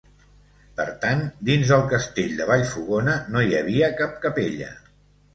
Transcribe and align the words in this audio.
Per 0.77 0.85
tant, 1.01 1.19
dins 1.49 1.67
del 1.73 1.83
castell 1.91 2.33
de 2.39 2.47
Vallfogona 2.51 3.15
no 3.35 3.43
hi 3.49 3.53
havia 3.59 3.91
cap 4.01 4.17
capella. 4.25 4.71